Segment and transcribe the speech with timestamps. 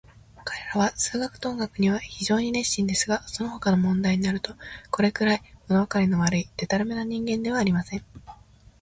[0.43, 4.55] 彼等は数学と音楽には非常に熱心ですが、そのほかの問題になると、
[4.89, 8.05] これくらい、ものわかりの悪い、でたらめな人間はありません。